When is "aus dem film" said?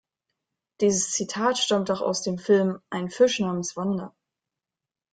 2.01-2.79